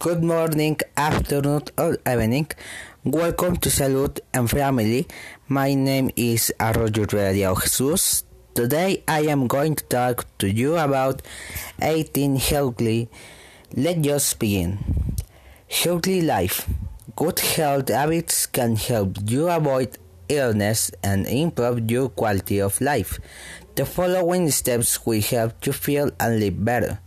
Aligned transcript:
Good 0.00 0.24
morning, 0.24 0.80
afternoon, 0.96 1.64
or 1.76 1.98
evening. 2.08 2.48
Welcome 3.04 3.58
to 3.58 3.68
Salud 3.68 4.18
and 4.32 4.48
Family. 4.48 5.06
My 5.46 5.74
name 5.74 6.10
is 6.16 6.50
Arroyo 6.58 7.04
Radio 7.12 7.54
Jesus. 7.54 8.24
Today 8.54 9.04
I 9.06 9.28
am 9.28 9.46
going 9.46 9.74
to 9.74 9.84
talk 9.84 10.24
to 10.38 10.48
you 10.48 10.78
about 10.78 11.20
eating 11.84 12.36
healthy. 12.36 13.10
Let 13.76 13.98
us 14.06 14.32
begin. 14.32 14.78
Healthy 15.68 16.22
life. 16.22 16.66
Good 17.14 17.40
health 17.40 17.90
habits 17.90 18.46
can 18.46 18.76
help 18.76 19.18
you 19.26 19.50
avoid 19.50 19.98
illness 20.30 20.90
and 21.04 21.26
improve 21.26 21.90
your 21.90 22.08
quality 22.08 22.58
of 22.58 22.80
life. 22.80 23.20
The 23.74 23.84
following 23.84 24.50
steps 24.50 25.04
will 25.04 25.20
help 25.20 25.66
you 25.66 25.74
feel 25.74 26.10
and 26.18 26.40
live 26.40 26.64
better. 26.64 27.00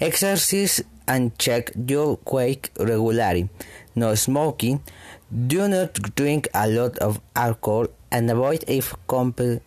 Exercise 0.00 0.82
and 1.06 1.38
check 1.38 1.70
your 1.86 2.18
weight 2.30 2.70
regularly. 2.78 3.48
No 3.94 4.14
smoking. 4.14 4.82
Do 5.46 5.68
not 5.68 6.14
drink 6.14 6.48
a 6.54 6.68
lot 6.68 6.98
of 6.98 7.20
alcohol 7.34 7.86
and 8.10 8.30
avoid 8.30 8.64
if 8.68 8.94
completely 9.06 9.60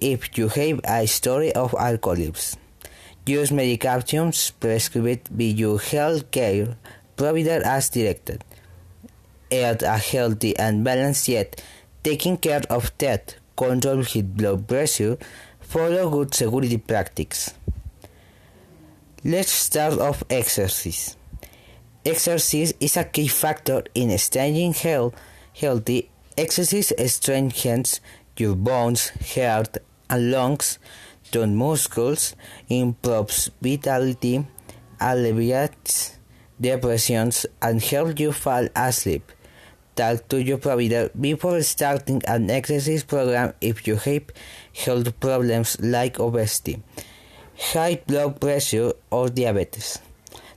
if 0.00 0.36
you 0.38 0.48
have 0.48 0.80
a 0.84 1.00
history 1.00 1.52
of 1.52 1.74
alcoholism. 1.78 2.60
Use 3.26 3.50
medications 3.50 4.50
prescribed 4.58 5.36
by 5.36 5.44
your 5.44 5.78
health 5.78 6.30
care 6.30 6.76
provider 7.16 7.62
as 7.64 7.88
directed. 7.90 8.42
Eat 9.50 9.82
a 9.82 9.98
healthy 9.98 10.56
and 10.56 10.82
balanced 10.82 11.26
diet, 11.26 11.62
taking 12.02 12.36
care 12.36 12.62
of 12.70 12.90
that, 12.98 13.36
control 13.56 14.02
high 14.02 14.22
blood 14.22 14.66
pressure, 14.66 15.18
follow 15.60 16.10
good 16.10 16.34
security 16.34 16.78
practices. 16.78 17.54
Let's 19.24 19.52
start 19.52 20.00
off 20.00 20.24
exercise. 20.28 21.16
Exercise 22.04 22.74
is 22.80 22.96
a 22.96 23.04
key 23.04 23.28
factor 23.28 23.84
in 23.94 24.18
staying 24.18 24.72
health, 24.72 25.14
healthy. 25.54 26.10
Exercise 26.36 26.92
strengthens 27.06 28.00
your 28.36 28.56
bones, 28.56 29.12
heart, 29.32 29.78
and 30.10 30.32
lungs, 30.32 30.80
tone 31.30 31.54
muscles, 31.54 32.34
improves 32.68 33.48
vitality, 33.60 34.44
alleviates 35.00 36.18
depressions, 36.60 37.46
and 37.62 37.80
helps 37.80 38.18
you 38.20 38.32
fall 38.32 38.66
asleep. 38.74 39.30
Talk 39.94 40.26
to 40.30 40.42
your 40.42 40.58
provider 40.58 41.10
before 41.14 41.62
starting 41.62 42.22
an 42.26 42.50
exercise 42.50 43.04
program 43.04 43.54
if 43.60 43.86
you 43.86 43.94
have 43.94 44.24
health 44.74 45.20
problems 45.20 45.80
like 45.80 46.18
obesity 46.18 46.82
high 47.62 48.02
blood 48.06 48.40
pressure, 48.40 48.92
or 49.10 49.28
diabetes. 49.28 49.98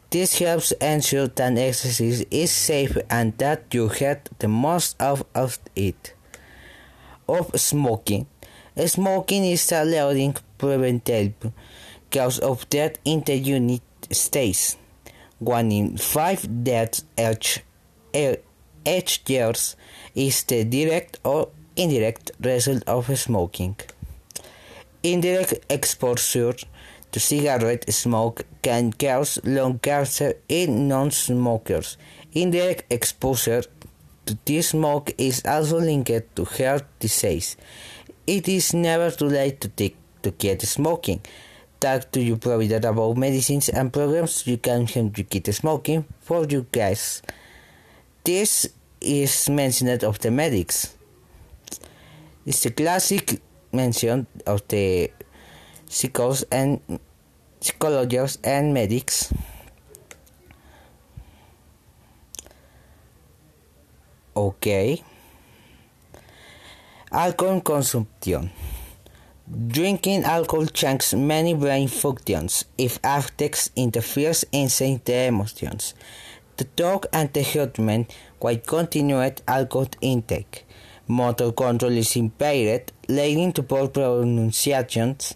This 0.10 0.40
helps 0.40 0.72
ensure 0.74 1.28
that 1.28 1.58
exercise 1.58 2.26
is 2.32 2.52
safe 2.52 2.98
and 3.10 3.38
that 3.38 3.66
you 3.74 3.90
get 3.90 4.30
the 4.40 4.48
most 4.48 4.96
out 5.02 5.28
of 5.36 5.60
it. 5.76 6.14
Of 7.28 7.52
smoking. 7.60 8.28
Smoking 8.86 9.46
is 9.46 9.72
a 9.72 9.84
leading 9.84 10.36
preventable 10.58 11.54
cause 12.12 12.40
of 12.40 12.70
death 12.70 12.98
in 13.04 13.22
the 13.22 13.36
United 13.36 13.82
States. 14.12 14.78
One 15.40 15.72
in 15.72 15.98
five 15.98 16.64
deaths 16.64 17.04
each, 17.18 17.62
er, 18.16 18.38
each 18.86 19.22
year 19.28 19.54
is 20.14 20.44
the 20.44 20.64
direct 20.64 21.20
or 21.24 21.50
indirect 21.76 22.32
result 22.40 22.84
of 22.88 23.18
smoking. 23.18 23.76
Indirect 25.04 25.66
exposure 25.70 26.56
to 27.16 27.20
cigarette 27.22 27.90
smoke 27.94 28.44
can 28.62 28.92
cause 28.92 29.40
lung 29.46 29.80
cancer 29.80 30.34
in 30.50 30.90
non-smokers. 30.90 31.96
Indirect 32.34 32.92
exposure 32.92 33.64
to 34.26 34.38
this 34.44 34.72
smoke 34.72 35.14
is 35.18 35.42
also 35.46 35.80
linked 35.80 36.36
to 36.36 36.44
heart 36.44 36.84
disease. 37.00 37.56
It 38.28 38.50
is 38.50 38.74
never 38.74 39.12
too 39.12 39.28
late 39.28 39.62
to, 39.62 39.70
take, 39.70 39.96
to 40.24 40.32
quit 40.32 40.62
smoking. 40.64 41.22
Talk 41.80 42.12
to 42.12 42.22
your 42.22 42.36
provider 42.36 42.86
about 42.86 43.16
medicines 43.16 43.70
and 43.70 43.94
programs 43.94 44.46
you 44.46 44.58
can 44.58 44.86
help 44.86 45.18
you 45.18 45.24
quit 45.24 45.48
smoking 45.56 46.04
for 46.20 46.46
you 46.46 46.66
guys. 46.70 47.22
This 48.26 48.68
is 49.00 49.50
mentioned 49.50 50.04
of 50.04 50.20
the 50.20 50.32
medics. 50.32 50.98
It's 52.46 52.66
a 52.66 52.72
classic 52.72 53.40
mention 53.72 54.28
of 54.46 54.68
the 54.68 55.12
psychos 55.88 56.44
and 56.52 56.82
psychologists 57.66 58.38
and 58.44 58.74
medics. 58.74 59.34
Okay. 64.36 65.02
Alcohol 67.12 67.62
consumption. 67.62 68.52
Drinking 69.68 70.24
alcohol 70.24 70.66
changes 70.68 71.14
many 71.14 71.54
brain 71.54 71.88
functions 71.88 72.66
if 72.78 73.00
affects 73.04 73.70
interferes 73.76 74.44
in 74.52 74.68
the 75.06 75.28
emotions. 75.28 75.94
The 76.58 76.66
talk 76.66 77.08
and 77.14 77.32
the 77.34 77.44
judgment 77.44 78.14
while 78.40 78.58
continued 78.58 79.42
alcohol 79.48 79.90
intake. 80.02 80.66
Motor 81.08 81.52
control 81.52 81.92
is 81.92 82.16
impaired, 82.16 82.92
leading 83.08 83.54
to 83.54 83.64
poor 83.64 83.88
pronunciations 83.88 85.36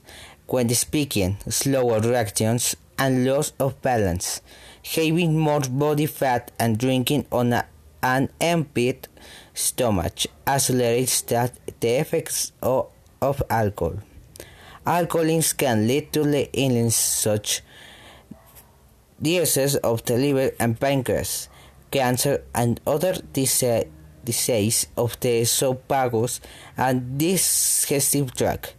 when 0.51 0.69
speaking, 0.69 1.37
slower 1.47 1.99
reactions, 1.99 2.75
and 2.97 3.25
loss 3.25 3.53
of 3.59 3.81
balance. 3.81 4.41
Having 4.83 5.37
more 5.37 5.61
body 5.61 6.05
fat 6.05 6.51
and 6.59 6.77
drinking 6.77 7.25
on 7.31 7.53
a, 7.53 7.65
an 8.01 8.29
empty 8.41 8.99
stomach 9.53 10.19
accelerates 10.47 11.21
that 11.23 11.57
the 11.79 11.99
effects 11.99 12.51
of, 12.61 12.87
of 13.21 13.41
alcohol. 13.49 13.99
Alcoholism 14.85 15.57
can 15.57 15.87
lead 15.87 16.11
to 16.13 16.23
the 16.23 16.49
illness 16.53 16.95
such 16.95 17.61
diseases 19.21 19.75
of 19.77 20.03
the 20.05 20.17
liver 20.17 20.51
and 20.59 20.79
pancreas, 20.79 21.49
cancer, 21.91 22.43
and 22.55 22.79
other 22.87 23.13
diseases 23.33 23.85
disease 24.23 24.87
of 24.95 25.19
the 25.21 25.41
esophagus 25.41 26.39
and 26.77 27.17
digestive 27.17 28.33
tract, 28.35 28.75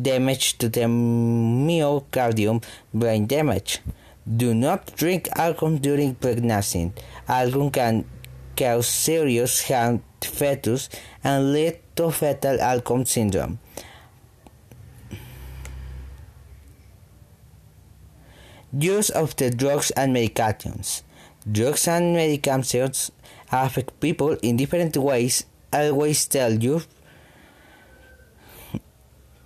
damage 0.00 0.58
to 0.58 0.68
the 0.68 0.80
myocardium, 0.80 2.62
brain 2.92 3.26
damage. 3.26 3.80
Do 4.26 4.54
not 4.54 4.94
drink 4.96 5.28
alcohol 5.36 5.76
during 5.76 6.14
pregnancy. 6.16 6.92
Alcohol 7.28 7.70
can 7.70 8.04
cause 8.56 8.88
serious 8.88 9.68
harm 9.68 10.02
to 10.20 10.28
fetus 10.28 10.88
and 11.22 11.52
lead 11.52 11.78
to 11.96 12.10
fetal 12.10 12.60
alcohol 12.60 13.04
syndrome. 13.04 13.58
Use 18.78 19.10
of 19.10 19.36
the 19.36 19.50
drugs 19.50 19.90
and 19.92 20.14
medications. 20.14 21.02
Drugs 21.50 21.86
and 21.88 22.16
medications 22.16 23.10
affect 23.50 24.00
people 24.00 24.36
in 24.42 24.56
different 24.56 24.96
ways. 24.96 25.46
I 25.72 25.88
Always 25.88 26.26
tell 26.26 26.52
you 26.52 26.82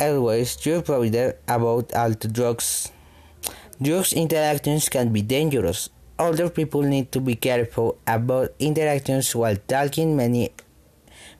always 0.00 0.64
your 0.64 0.82
provider 0.82 1.36
about 1.46 1.92
all 1.94 2.10
the 2.10 2.28
drugs. 2.28 2.90
Drugs 3.80 4.12
interactions 4.12 4.88
can 4.88 5.12
be 5.12 5.22
dangerous. 5.22 5.88
Older 6.18 6.50
people 6.50 6.82
need 6.82 7.12
to 7.12 7.20
be 7.20 7.34
careful 7.34 7.98
about 8.06 8.52
interactions 8.58 9.34
while 9.34 9.56
taking 9.68 10.16
many 10.16 10.50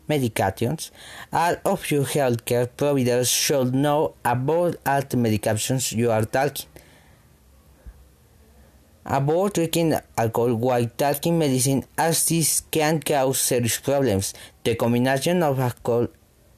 medications. 0.09 0.91
All 1.33 1.57
of 1.65 1.91
your 1.91 2.05
healthcare 2.05 2.69
providers 2.77 3.31
should 3.31 3.75
know 3.75 4.15
about 4.25 4.77
all 4.87 5.03
the 5.03 5.17
medications 5.17 5.93
you 5.93 6.11
are 6.11 6.25
taking. 6.25 6.67
Avoid 9.05 9.55
drinking 9.55 9.95
alcohol 10.17 10.55
while 10.55 10.87
taking 10.97 11.39
medicine 11.39 11.85
as 11.97 12.29
this 12.29 12.63
can 12.71 13.01
cause 13.01 13.41
serious 13.41 13.79
problems. 13.79 14.35
The 14.63 14.75
combination 14.77 15.43
of 15.43 15.59
alcohol, 15.59 16.09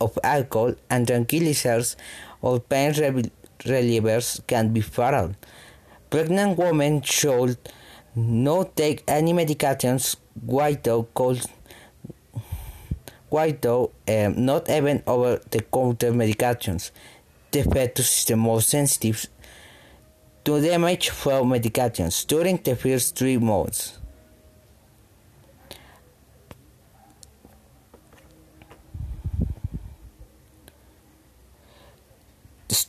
of 0.02 0.18
alcohol 0.22 0.74
and 0.90 1.06
tranquilizers 1.06 1.96
or 2.40 2.60
pain 2.60 2.92
relievers 2.92 4.46
can 4.46 4.72
be 4.72 4.80
fatal. 4.80 5.34
Pregnant 6.10 6.58
women 6.58 7.02
should 7.02 7.56
not 8.14 8.76
take 8.76 9.02
any 9.08 9.32
medications 9.32 10.16
without 10.44 11.14
cold 11.14 11.46
without 13.30 13.92
um, 14.08 14.44
not 14.44 14.68
even 14.68 15.02
over 15.06 15.40
the 15.50 15.62
counter 15.62 16.12
medications. 16.12 16.90
The 17.50 17.62
fetus 17.62 18.18
is 18.18 18.24
the 18.26 18.36
most 18.36 18.68
sensitive 18.68 19.26
to 20.44 20.60
damage 20.60 21.08
from 21.10 21.50
medications 21.50 22.26
during 22.26 22.58
the 22.58 22.76
first 22.76 23.16
three 23.16 23.38
months. 23.38 23.98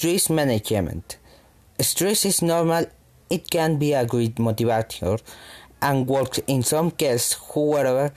Stress 0.03 0.29
management. 0.29 1.17
Stress 1.79 2.25
is 2.25 2.41
normal 2.41 2.87
it 3.29 3.49
can 3.49 3.77
be 3.77 3.93
a 3.93 4.05
great 4.05 4.35
motivator 4.35 5.21
and 5.81 6.05
works 6.07 6.41
in 6.45 6.61
some 6.61 6.91
cases, 6.91 7.39
however, 7.55 8.11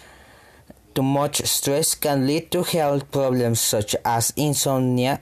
too 0.97 1.05
much 1.05 1.47
stress 1.47 1.95
can 1.95 2.27
lead 2.27 2.51
to 2.51 2.65
health 2.65 3.09
problems 3.13 3.61
such 3.61 3.95
as 4.05 4.33
insomnia 4.35 5.21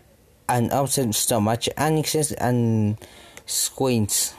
and 0.48 0.72
upset 0.72 1.14
stomach, 1.14 1.64
anxiety, 1.76 2.34
and 2.38 2.96
squints. 3.44 4.32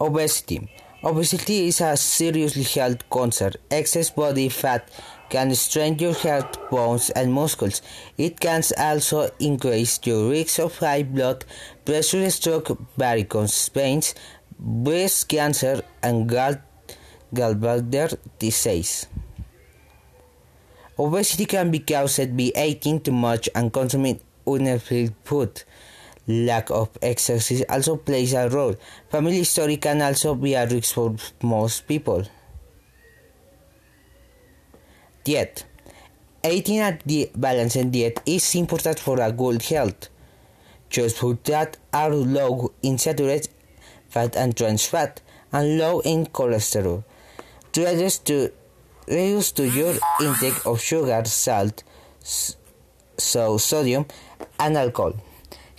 Obesity. 0.00 0.68
Obesity 1.04 1.68
is 1.68 1.80
a 1.80 1.96
serious 1.96 2.74
health 2.74 3.08
concern. 3.10 3.52
Excess 3.70 4.10
body 4.10 4.48
fat 4.48 4.90
can 5.30 5.54
strain 5.54 5.98
your 5.98 6.12
heart, 6.12 6.58
bones, 6.70 7.10
and 7.10 7.32
muscles. 7.32 7.80
It 8.18 8.40
can 8.40 8.62
also 8.76 9.30
increase 9.38 9.98
your 10.04 10.28
risk 10.30 10.58
of 10.58 10.76
high 10.78 11.04
blood 11.04 11.44
pressure, 11.84 12.28
stroke, 12.30 12.76
varicose 12.98 13.68
veins, 13.70 14.14
breast 14.58 15.28
cancer, 15.28 15.82
and 16.02 16.28
gall 16.28 16.56
gallbladder 17.32 18.18
disease. 18.38 19.06
Obesity 20.98 21.46
can 21.46 21.70
be 21.70 21.78
caused 21.78 22.36
by 22.36 22.52
eating 22.54 23.00
too 23.00 23.12
much 23.12 23.48
and 23.54 23.72
consuming 23.72 24.20
unhealthy 24.46 25.10
food. 25.24 25.62
Lack 26.26 26.70
of 26.70 26.90
exercise 27.00 27.62
also 27.68 27.96
plays 27.96 28.34
a 28.34 28.48
role. 28.48 28.74
Family 29.08 29.38
history 29.38 29.78
can 29.78 30.02
also 30.02 30.34
be 30.34 30.54
a 30.54 30.66
risk 30.66 30.94
for 30.94 31.16
most 31.42 31.88
people. 31.88 32.26
Diet. 35.30 35.64
Eating 36.42 36.80
a 36.80 36.98
di- 37.06 37.30
balanced 37.34 37.90
diet 37.92 38.20
is 38.26 38.54
important 38.56 38.98
for 38.98 39.20
a 39.20 39.30
good 39.30 39.62
health. 39.62 40.08
Choose 40.88 41.16
foods 41.16 41.42
that 41.44 41.76
are 41.92 42.10
low 42.10 42.72
in 42.82 42.98
saturated 42.98 43.48
fat 44.08 44.34
and 44.34 44.56
trans 44.56 44.84
fat 44.86 45.20
and 45.52 45.78
low 45.78 46.00
in 46.00 46.26
cholesterol 46.26 47.04
to 47.72 47.84
reduce 47.84 48.18
to 48.18 48.50
reduce 49.06 49.52
to 49.52 49.68
your 49.68 49.94
intake 50.20 50.66
of 50.66 50.80
sugar, 50.80 51.22
salt, 51.26 51.84
so 52.20 53.56
sodium, 53.58 54.06
and 54.58 54.76
alcohol. 54.76 55.14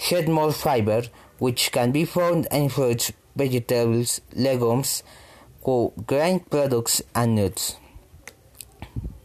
Get 0.10 0.30
more 0.30 0.54
fiber, 0.54 1.04
which 1.40 1.72
can 1.74 1.92
be 1.92 2.06
found 2.06 2.48
in 2.52 2.70
fruits, 2.70 3.12
vegetables, 3.36 4.22
legumes, 4.34 5.04
grain 6.08 6.40
products, 6.40 7.02
and 7.14 7.36
nuts. 7.36 7.81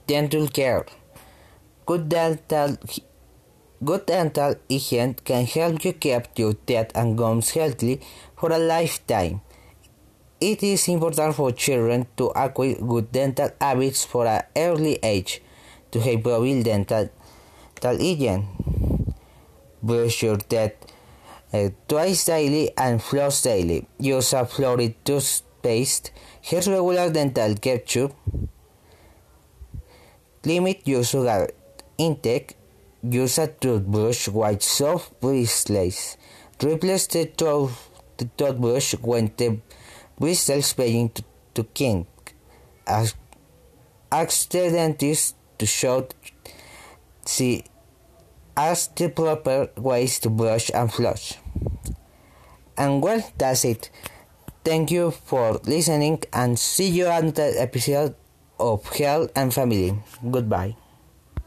Dental 0.06 0.49
care. 0.49 0.87
Good 1.85 2.08
dental 2.08 2.76
Good 3.85 4.06
dental 4.06 4.55
hygiene 4.70 5.14
can 5.23 5.44
help 5.44 5.85
you 5.85 5.93
keep 5.93 6.38
your 6.38 6.55
teeth 6.55 6.93
and 6.94 7.17
gums 7.17 7.50
healthy 7.50 8.00
for 8.35 8.50
a 8.50 8.58
lifetime. 8.58 9.43
It 10.41 10.62
is 10.62 10.88
important 10.88 11.35
for 11.35 11.53
children 11.53 12.06
to 12.17 12.29
acquire 12.29 12.76
good 12.76 13.12
dental 13.12 13.50
habits 13.61 14.05
for 14.05 14.26
an 14.26 14.44
early 14.56 14.99
age 15.03 15.43
to 15.91 16.00
have 16.00 16.23
proper 16.23 16.62
dental, 16.62 17.11
dental 17.75 17.99
hygiene. 17.99 18.49
Brush 19.82 20.23
your 20.23 20.38
teeth 20.38 20.73
uh, 21.52 21.69
twice 21.87 22.25
daily 22.25 22.70
and 22.79 23.02
floss 23.02 23.43
daily. 23.43 23.87
Use 23.99 24.32
a 24.32 24.47
fluoride 24.47 24.94
toothpaste. 25.05 26.12
Use 26.50 26.67
regular 26.67 27.11
dental 27.12 27.55
ketchup. 27.56 28.14
Limit 30.47 30.87
your 30.87 31.03
sugar 31.03 31.51
intake. 31.99 32.57
Use 33.03 33.39
a 33.39 33.49
toothbrush 33.49 34.29
with 34.29 34.63
soft 34.63 35.21
bristles. 35.21 36.17
Replace 36.63 37.09
the, 37.09 37.27
tooth, 37.27 37.91
the 38.17 38.27
toothbrush 38.39 38.95
when 39.03 39.33
the 39.37 39.59
bristles 40.19 40.73
begin 40.73 41.11
to, 41.11 41.25
to 41.55 41.65
kink. 41.65 42.07
Ask, 42.87 43.17
ask 44.11 44.49
the 44.51 44.71
dentist 44.71 45.35
to 45.59 45.67
show 45.67 46.07
see 47.25 47.65
ask 48.57 48.95
the 48.95 49.09
proper 49.09 49.69
ways 49.77 50.19
to 50.21 50.31
brush 50.31 50.71
and 50.73 50.93
floss. 50.93 51.37
And 52.77 53.03
well, 53.03 53.23
that's 53.37 53.65
it. 53.65 53.91
Thank 54.65 54.91
you 54.91 55.11
for 55.11 55.61
listening 55.65 56.23
and 56.33 56.59
see 56.59 56.89
you 56.89 57.07
on 57.07 57.33
the 57.33 57.55
episode 57.61 58.15
of 58.58 58.87
Health 58.97 59.31
and 59.37 59.53
Family. 59.53 59.99
Goodbye. 60.31 60.76